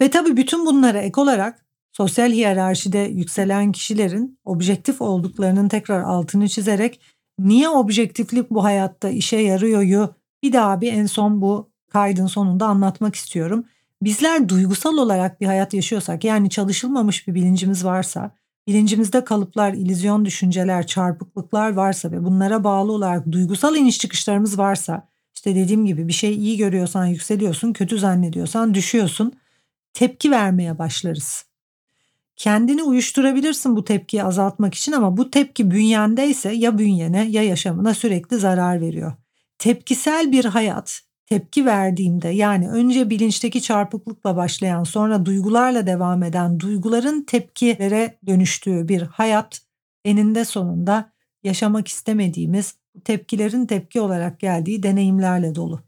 Ve 0.00 0.10
tabii 0.10 0.36
bütün 0.36 0.66
bunlara 0.66 0.98
ek 1.00 1.20
olarak 1.20 1.66
sosyal 1.92 2.32
hiyerarşide 2.32 2.98
yükselen 2.98 3.72
kişilerin 3.72 4.38
objektif 4.44 5.02
olduklarının 5.02 5.68
tekrar 5.68 6.02
altını 6.02 6.48
çizerek 6.48 7.00
niye 7.48 7.68
objektiflik 7.68 8.50
bu 8.50 8.64
hayatta 8.64 9.08
işe 9.08 9.36
yarıyoryu 9.36 10.14
bir 10.42 10.52
daha 10.52 10.80
bir 10.80 10.92
en 10.92 11.06
son 11.06 11.40
bu 11.42 11.70
kaydın 11.88 12.26
sonunda 12.26 12.66
anlatmak 12.66 13.14
istiyorum. 13.14 13.64
Bizler 14.02 14.48
duygusal 14.48 14.96
olarak 14.96 15.40
bir 15.40 15.46
hayat 15.46 15.74
yaşıyorsak 15.74 16.24
yani 16.24 16.50
çalışılmamış 16.50 17.28
bir 17.28 17.34
bilincimiz 17.34 17.84
varsa, 17.84 18.30
bilincimizde 18.66 19.24
kalıplar, 19.24 19.72
ilizyon 19.72 20.24
düşünceler, 20.24 20.86
çarpıklıklar 20.86 21.72
varsa 21.72 22.12
ve 22.12 22.24
bunlara 22.24 22.64
bağlı 22.64 22.92
olarak 22.92 23.32
duygusal 23.32 23.76
iniş 23.76 23.98
çıkışlarımız 23.98 24.58
varsa, 24.58 25.08
işte 25.34 25.54
dediğim 25.54 25.86
gibi 25.86 26.08
bir 26.08 26.12
şey 26.12 26.34
iyi 26.34 26.56
görüyorsan 26.56 27.06
yükseliyorsun, 27.06 27.72
kötü 27.72 27.98
zannediyorsan 27.98 28.74
düşüyorsun, 28.74 29.32
tepki 29.92 30.30
vermeye 30.30 30.78
başlarız. 30.78 31.49
Kendini 32.40 32.82
uyuşturabilirsin 32.82 33.76
bu 33.76 33.84
tepkiyi 33.84 34.24
azaltmak 34.24 34.74
için 34.74 34.92
ama 34.92 35.16
bu 35.16 35.30
tepki 35.30 35.70
bünyendeyse 35.70 36.52
ya 36.52 36.78
bünyene 36.78 37.28
ya 37.28 37.42
yaşamına 37.42 37.94
sürekli 37.94 38.36
zarar 38.36 38.80
veriyor. 38.80 39.12
Tepkisel 39.58 40.32
bir 40.32 40.44
hayat 40.44 41.00
tepki 41.26 41.66
verdiğimde 41.66 42.28
yani 42.28 42.70
önce 42.70 43.10
bilinçteki 43.10 43.62
çarpıklıkla 43.62 44.36
başlayan 44.36 44.84
sonra 44.84 45.26
duygularla 45.26 45.86
devam 45.86 46.22
eden 46.22 46.60
duyguların 46.60 47.22
tepkilere 47.22 48.18
dönüştüğü 48.26 48.88
bir 48.88 49.02
hayat 49.02 49.60
eninde 50.04 50.44
sonunda 50.44 51.12
yaşamak 51.42 51.88
istemediğimiz 51.88 52.74
tepkilerin 53.04 53.66
tepki 53.66 54.00
olarak 54.00 54.40
geldiği 54.40 54.82
deneyimlerle 54.82 55.54
dolu. 55.54 55.80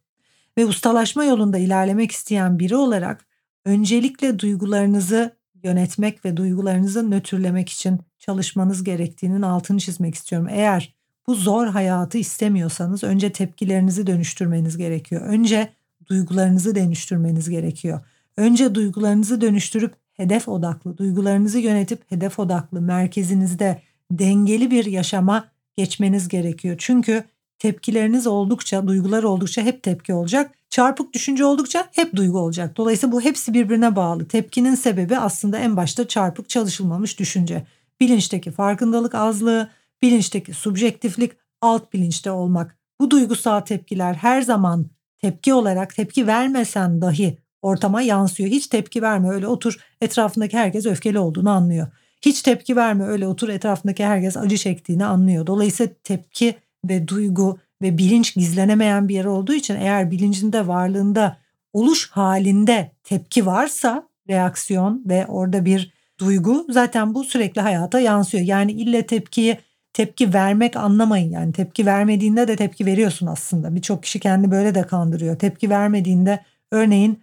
Ve 0.58 0.66
ustalaşma 0.66 1.24
yolunda 1.24 1.58
ilerlemek 1.58 2.12
isteyen 2.12 2.58
biri 2.58 2.76
olarak 2.76 3.26
öncelikle 3.64 4.38
duygularınızı 4.38 5.41
yönetmek 5.64 6.24
ve 6.24 6.36
duygularınızı 6.36 7.10
nötrlemek 7.10 7.68
için 7.68 8.00
çalışmanız 8.18 8.84
gerektiğinin 8.84 9.42
altını 9.42 9.78
çizmek 9.78 10.14
istiyorum. 10.14 10.48
Eğer 10.50 10.94
bu 11.26 11.34
zor 11.34 11.66
hayatı 11.66 12.18
istemiyorsanız 12.18 13.04
önce 13.04 13.32
tepkilerinizi 13.32 14.06
dönüştürmeniz 14.06 14.76
gerekiyor. 14.76 15.22
Önce 15.22 15.72
duygularınızı 16.06 16.74
dönüştürmeniz 16.74 17.50
gerekiyor. 17.50 18.00
Önce 18.36 18.74
duygularınızı 18.74 19.40
dönüştürüp 19.40 19.94
hedef 20.12 20.48
odaklı, 20.48 20.98
duygularınızı 20.98 21.58
yönetip 21.58 22.12
hedef 22.12 22.38
odaklı 22.38 22.80
merkezinizde 22.80 23.82
dengeli 24.10 24.70
bir 24.70 24.84
yaşama 24.84 25.48
geçmeniz 25.76 26.28
gerekiyor. 26.28 26.76
Çünkü 26.78 27.24
tepkileriniz 27.58 28.26
oldukça, 28.26 28.86
duygular 28.86 29.22
oldukça 29.22 29.62
hep 29.62 29.82
tepki 29.82 30.14
olacak. 30.14 30.54
Çarpık 30.72 31.14
düşünce 31.14 31.44
oldukça 31.44 31.88
hep 31.92 32.16
duygu 32.16 32.38
olacak. 32.38 32.76
Dolayısıyla 32.76 33.12
bu 33.12 33.20
hepsi 33.20 33.54
birbirine 33.54 33.96
bağlı. 33.96 34.28
Tepkinin 34.28 34.74
sebebi 34.74 35.18
aslında 35.18 35.58
en 35.58 35.76
başta 35.76 36.08
çarpık 36.08 36.48
çalışılmamış 36.48 37.18
düşünce. 37.18 37.66
Bilinçteki 38.00 38.50
farkındalık 38.50 39.14
azlığı, 39.14 39.70
bilinçteki 40.02 40.54
subjektiflik, 40.54 41.32
alt 41.60 41.92
bilinçte 41.92 42.30
olmak. 42.30 42.78
Bu 43.00 43.10
duygusal 43.10 43.60
tepkiler 43.60 44.14
her 44.14 44.42
zaman 44.42 44.86
tepki 45.18 45.54
olarak 45.54 45.94
tepki 45.94 46.26
vermesen 46.26 47.02
dahi 47.02 47.38
ortama 47.62 48.02
yansıyor. 48.02 48.50
Hiç 48.50 48.66
tepki 48.66 49.02
verme 49.02 49.30
öyle 49.30 49.46
otur 49.46 49.76
etrafındaki 50.00 50.56
herkes 50.56 50.86
öfkeli 50.86 51.18
olduğunu 51.18 51.50
anlıyor. 51.50 51.86
Hiç 52.22 52.42
tepki 52.42 52.76
verme 52.76 53.04
öyle 53.04 53.26
otur 53.26 53.48
etrafındaki 53.48 54.04
herkes 54.04 54.36
acı 54.36 54.56
çektiğini 54.56 55.04
anlıyor. 55.04 55.46
Dolayısıyla 55.46 55.92
tepki 56.04 56.54
ve 56.88 57.08
duygu 57.08 57.58
ve 57.82 57.98
bilinç 57.98 58.34
gizlenemeyen 58.34 59.08
bir 59.08 59.14
yer 59.14 59.24
olduğu 59.24 59.54
için 59.54 59.76
eğer 59.76 60.10
bilincinde 60.10 60.66
varlığında 60.66 61.36
oluş 61.72 62.10
halinde 62.10 62.90
tepki 63.04 63.46
varsa 63.46 64.08
reaksiyon 64.28 65.02
ve 65.06 65.26
orada 65.26 65.64
bir 65.64 65.92
duygu 66.18 66.66
zaten 66.70 67.14
bu 67.14 67.24
sürekli 67.24 67.60
hayata 67.60 68.00
yansıyor. 68.00 68.44
Yani 68.44 68.72
ille 68.72 69.06
tepkiyi 69.06 69.58
tepki 69.92 70.34
vermek 70.34 70.76
anlamayın 70.76 71.30
yani 71.30 71.52
tepki 71.52 71.86
vermediğinde 71.86 72.48
de 72.48 72.56
tepki 72.56 72.86
veriyorsun 72.86 73.26
aslında. 73.26 73.74
Birçok 73.74 74.02
kişi 74.02 74.20
kendi 74.20 74.50
böyle 74.50 74.74
de 74.74 74.82
kandırıyor. 74.82 75.38
Tepki 75.38 75.70
vermediğinde 75.70 76.44
örneğin 76.70 77.22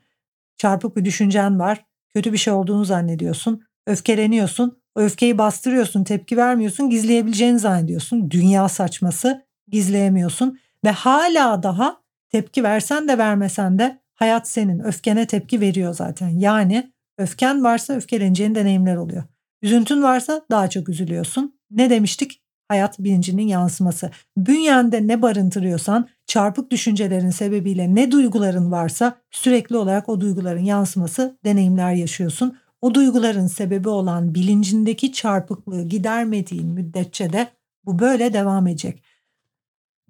çarpık 0.57 0.97
bir 0.97 1.05
düşüncen 1.05 1.59
var. 1.59 1.85
Kötü 2.13 2.33
bir 2.33 2.37
şey 2.37 2.53
olduğunu 2.53 2.85
zannediyorsun. 2.85 3.63
Öfkeleniyorsun. 3.87 4.79
O 4.95 5.01
öfkeyi 5.01 5.37
bastırıyorsun, 5.37 6.03
tepki 6.03 6.37
vermiyorsun, 6.37 6.89
gizleyebileceğini 6.89 7.59
zannediyorsun. 7.59 8.31
Dünya 8.31 8.69
saçması, 8.69 9.45
gizleyemiyorsun 9.71 10.59
ve 10.85 10.89
hala 10.89 11.63
daha 11.63 12.01
tepki 12.29 12.63
versen 12.63 13.07
de 13.07 13.17
vermesen 13.17 13.79
de 13.79 13.99
hayat 14.13 14.47
senin. 14.47 14.79
Öfkene 14.79 15.27
tepki 15.27 15.61
veriyor 15.61 15.93
zaten. 15.93 16.29
Yani 16.29 16.91
öfken 17.17 17.63
varsa 17.63 17.93
öfkeleneceğin 17.93 18.55
deneyimler 18.55 18.95
oluyor. 18.95 19.23
Üzüntün 19.61 20.03
varsa 20.03 20.41
daha 20.51 20.69
çok 20.69 20.89
üzülüyorsun. 20.89 21.59
Ne 21.71 21.89
demiştik? 21.89 22.41
Hayat 22.67 22.99
bilincinin 22.99 23.47
yansıması. 23.47 24.11
Bünyende 24.37 25.07
ne 25.07 25.21
barındırıyorsan 25.21 26.07
çarpık 26.27 26.71
düşüncelerin 26.71 27.29
sebebiyle 27.29 27.95
ne 27.95 28.11
duyguların 28.11 28.71
varsa 28.71 29.15
sürekli 29.31 29.77
olarak 29.77 30.09
o 30.09 30.21
duyguların 30.21 30.63
yansıması 30.63 31.37
deneyimler 31.45 31.93
yaşıyorsun. 31.93 32.57
O 32.81 32.93
duyguların 32.93 33.47
sebebi 33.47 33.89
olan 33.89 34.35
bilincindeki 34.35 35.13
çarpıklığı 35.13 35.83
gidermediğin 35.87 36.67
müddetçe 36.67 37.33
de 37.33 37.47
bu 37.85 37.99
böyle 37.99 38.33
devam 38.33 38.67
edecek. 38.67 39.03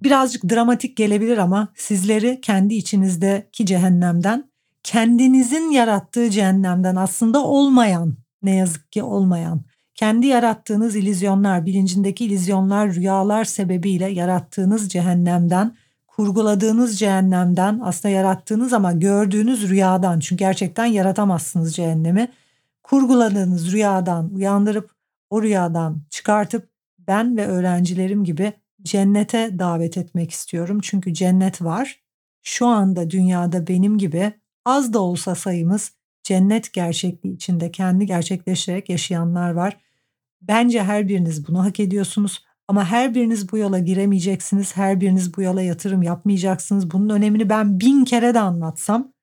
Birazcık 0.04 0.50
dramatik 0.52 0.98
gelebilir 0.98 1.38
ama 1.38 1.68
sizleri 1.76 2.42
kendi 2.42 2.76
içinizdeki 2.76 3.66
cehennemden, 3.66 4.50
kendinizin 4.84 5.72
yarattığı 5.72 6.30
cehennemden 6.30 6.96
aslında 6.96 7.44
olmayan, 7.44 8.18
ne 8.44 8.56
yazık 8.56 8.92
ki 8.92 9.04
olmayan, 9.04 9.62
kendi 9.96 10.28
yarattığınız 10.28 10.96
ilizyonlar, 10.96 11.66
bilincindeki 11.66 12.26
ilizyonlar, 12.26 12.94
rüyalar 12.94 13.44
sebebiyle 13.44 14.10
yarattığınız 14.10 14.90
cehennemden, 14.90 15.76
kurguladığınız 16.08 17.00
cehennemden, 17.00 17.80
aslında 17.84 18.14
yarattığınız 18.14 18.74
ama 18.74 18.92
gördüğünüz 18.92 19.70
rüyadan, 19.70 20.20
çünkü 20.20 20.40
gerçekten 20.40 20.86
yaratamazsınız 20.86 21.76
cehennemi, 21.76 22.28
kurguladığınız 22.84 23.72
rüyadan 23.72 24.34
uyandırıp 24.34 24.92
o 25.30 25.42
rüyadan 25.42 26.02
çıkartıp 26.10 26.70
ben 27.00 27.38
ve 27.38 27.48
öğrencilerim 27.48 28.24
gibi 28.24 28.54
cennete 28.84 29.60
davet 29.60 29.98
etmek 29.98 30.32
istiyorum. 30.32 30.80
Çünkü 30.84 31.14
cennet 31.14 31.62
var. 31.62 32.00
Şu 32.44 32.68
anda 32.68 33.10
dünyada 33.10 33.68
benim 33.68 33.98
gibi 33.98 34.34
az 34.66 34.94
da 34.94 35.00
olsa 35.00 35.36
sayımız 35.36 35.92
cennet 36.24 36.74
gerçekliği 36.74 37.36
içinde 37.36 37.72
kendi 37.72 38.06
gerçekleştirerek 38.06 38.90
yaşayanlar 38.90 39.52
var. 39.52 39.78
Bence 40.42 40.84
her 40.84 41.08
biriniz 41.08 41.48
bunu 41.48 41.64
hak 41.64 41.80
ediyorsunuz. 41.80 42.44
Ama 42.68 42.86
her 42.86 43.16
biriniz 43.16 43.52
bu 43.52 43.58
yola 43.58 43.80
giremeyeceksiniz. 43.80 44.78
Her 44.78 45.02
biriniz 45.02 45.38
bu 45.38 45.42
yola 45.42 45.62
yatırım 45.62 46.04
yapmayacaksınız. 46.04 46.92
Bunun 46.92 47.10
önemini 47.10 47.50
ben 47.50 47.80
bin 47.80 48.06
kere 48.06 48.34
de 48.34 48.40
anlatsam 48.40 49.14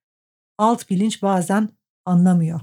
alt 0.58 0.90
bilinç 0.90 1.22
bazen 1.22 1.68
anlamıyor. 2.04 2.60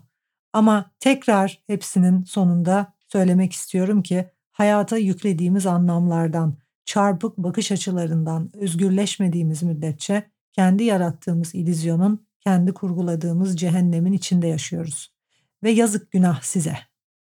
Ama 0.53 0.91
tekrar 0.99 1.63
hepsinin 1.67 2.23
sonunda 2.23 2.93
söylemek 3.07 3.53
istiyorum 3.53 4.03
ki 4.03 4.29
hayata 4.51 4.97
yüklediğimiz 4.97 5.65
anlamlardan, 5.65 6.57
çarpık 6.85 7.37
bakış 7.37 7.71
açılarından 7.71 8.51
özgürleşmediğimiz 8.53 9.63
müddetçe 9.63 10.23
kendi 10.51 10.83
yarattığımız 10.83 11.55
ilizyonun, 11.55 12.27
kendi 12.39 12.73
kurguladığımız 12.73 13.57
cehennemin 13.57 14.13
içinde 14.13 14.47
yaşıyoruz. 14.47 15.13
Ve 15.63 15.71
yazık 15.71 16.11
günah 16.11 16.41
size. 16.41 16.77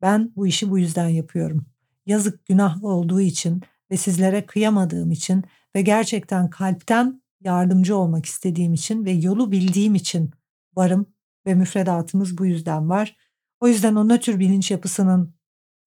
Ben 0.03 0.33
bu 0.37 0.47
işi 0.47 0.71
bu 0.71 0.79
yüzden 0.79 1.09
yapıyorum. 1.09 1.66
Yazık 2.07 2.47
günah 2.47 2.85
olduğu 2.85 3.21
için 3.21 3.62
ve 3.90 3.97
sizlere 3.97 4.47
kıyamadığım 4.47 5.11
için 5.11 5.44
ve 5.75 5.83
gerçekten 5.83 6.51
kalpten 6.51 7.23
yardımcı 7.40 7.97
olmak 7.97 8.27
istediğim 8.27 8.75
için 8.75 9.05
ve 9.05 9.11
yolu 9.11 9.53
bildiğim 9.53 9.94
için 9.94 10.31
varım 10.77 11.07
ve 11.47 11.55
müfredatımız 11.55 12.38
bu 12.38 12.47
yüzden 12.47 12.88
var. 12.88 13.16
O 13.61 13.68
yüzden 13.68 13.94
o 13.94 14.09
nötr 14.09 14.38
bilinç 14.38 14.71
yapısının 14.71 15.35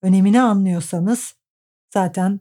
önemini 0.02 0.42
anlıyorsanız 0.42 1.36
zaten 1.94 2.40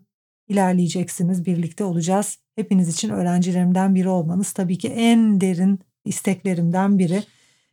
ilerleyeceksiniz, 0.49 1.47
birlikte 1.47 1.85
olacağız. 1.85 2.39
Hepiniz 2.57 2.89
için 2.89 3.09
öğrencilerimden 3.09 3.95
biri 3.95 4.09
olmanız 4.09 4.53
tabii 4.53 4.79
ki 4.79 4.89
en 4.89 5.41
derin 5.41 5.81
isteklerimden 6.05 6.99
biri. 6.99 7.23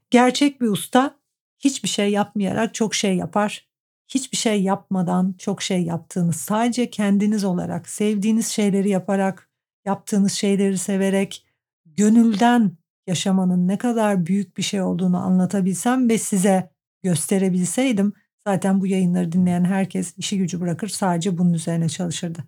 Gerçek 0.10 0.62
bir 0.62 0.68
usta 0.68 1.16
hiçbir 1.60 1.90
şey 1.90 2.12
yapmayarak 2.12 2.74
çok 2.74 2.96
şey 2.96 3.16
yapar. 3.16 3.68
Hiçbir 4.08 4.38
şey 4.38 4.64
yapmadan 4.64 5.36
çok 5.38 5.62
şey 5.62 5.84
yaptığınız, 5.84 6.36
sadece 6.36 6.90
kendiniz 6.90 7.44
olarak, 7.44 7.90
sevdiğiniz 7.90 8.48
şeyleri 8.48 8.90
yaparak, 8.90 9.50
yaptığınız 9.86 10.32
şeyleri 10.32 10.78
severek, 10.78 11.46
gönülden 11.86 12.72
yaşamanın 13.08 13.68
ne 13.68 13.78
kadar 13.78 14.26
büyük 14.26 14.58
bir 14.58 14.64
şey 14.64 14.82
olduğunu 14.82 15.18
anlatabilsem 15.18 16.10
ve 16.10 16.18
size 16.18 16.70
gösterebilseydim 17.04 18.14
zaten 18.48 18.82
bu 18.82 18.88
yayınları 18.88 19.32
dinleyen 19.32 19.66
herkes 19.66 20.14
işi 20.18 20.38
gücü 20.38 20.62
bırakır 20.62 20.88
sadece 20.88 21.38
bunun 21.38 21.54
üzerine 21.54 21.90
çalışırdı. 21.90 22.44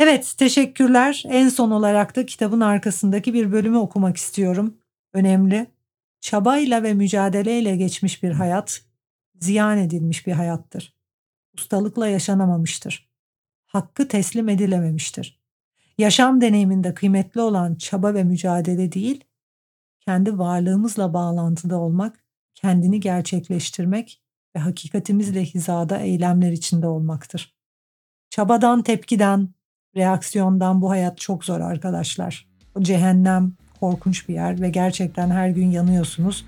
Evet 0.00 0.34
teşekkürler. 0.38 1.22
En 1.26 1.48
son 1.48 1.70
olarak 1.70 2.16
da 2.16 2.26
kitabın 2.26 2.60
arkasındaki 2.60 3.34
bir 3.34 3.52
bölümü 3.52 3.76
okumak 3.76 4.16
istiyorum. 4.16 4.78
Önemli. 5.12 5.66
Çabayla 6.20 6.82
ve 6.82 6.94
mücadeleyle 6.94 7.76
geçmiş 7.76 8.22
bir 8.22 8.30
hayat, 8.30 8.82
ziyan 9.40 9.78
edilmiş 9.78 10.26
bir 10.26 10.32
hayattır. 10.32 10.94
Ustalıkla 11.54 12.08
yaşanamamıştır. 12.08 13.10
Hakkı 13.66 14.08
teslim 14.08 14.48
edilememiştir. 14.48 15.40
Yaşam 15.98 16.40
deneyiminde 16.40 16.94
kıymetli 16.94 17.40
olan 17.40 17.74
çaba 17.74 18.14
ve 18.14 18.24
mücadele 18.24 18.92
değil, 18.92 19.24
kendi 20.00 20.38
varlığımızla 20.38 21.14
bağlantıda 21.14 21.78
olmak, 21.78 22.24
kendini 22.54 23.00
gerçekleştirmek 23.00 24.22
ve 24.56 24.60
hakikatimizle 24.60 25.44
hizada 25.44 25.98
eylemler 25.98 26.52
içinde 26.52 26.86
olmaktır. 26.86 27.56
Çabadan, 28.30 28.82
tepkiden, 28.82 29.48
reaksiyondan 29.96 30.82
bu 30.82 30.90
hayat 30.90 31.18
çok 31.18 31.44
zor 31.44 31.60
arkadaşlar. 31.60 32.46
O 32.74 32.82
cehennem 32.82 33.52
korkunç 33.80 34.28
bir 34.28 34.34
yer 34.34 34.60
ve 34.60 34.70
gerçekten 34.70 35.30
her 35.30 35.48
gün 35.48 35.70
yanıyorsunuz. 35.70 36.46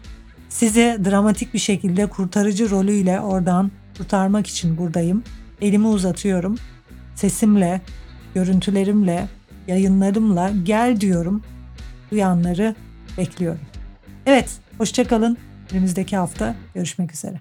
Sizi 0.48 0.98
dramatik 1.04 1.54
bir 1.54 1.58
şekilde 1.58 2.06
kurtarıcı 2.06 2.70
rolüyle 2.70 3.20
oradan 3.20 3.70
kurtarmak 3.98 4.46
için 4.46 4.78
buradayım. 4.78 5.22
Elimi 5.60 5.86
uzatıyorum. 5.86 6.56
Sesimle, 7.14 7.80
görüntülerimle, 8.34 9.28
yayınlarımla 9.66 10.50
gel 10.62 11.00
diyorum. 11.00 11.42
Duyanları 12.10 12.74
bekliyorum. 13.18 13.60
Evet, 14.26 14.58
hoşçakalın. 14.78 15.36
Önümüzdeki 15.72 16.16
hafta 16.16 16.54
görüşmek 16.74 17.14
üzere. 17.14 17.40